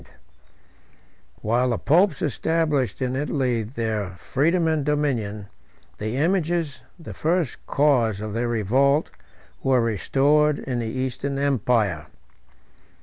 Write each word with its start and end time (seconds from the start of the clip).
]While 1.43 1.69
the 1.69 1.77
popes 1.77 2.23
established 2.23 3.03
in 3.03 3.15
Italy 3.15 3.61
their 3.61 4.15
freedom 4.15 4.67
and 4.67 4.83
dominion, 4.83 5.45
the 5.99 6.17
images, 6.17 6.81
the 6.97 7.13
first 7.13 7.63
cause 7.67 8.19
of 8.19 8.33
their 8.33 8.47
revolt, 8.47 9.11
were 9.61 9.79
restored 9.79 10.57
in 10.57 10.79
the 10.79 10.87
Eastern 10.89 11.37
empire. 11.37 12.07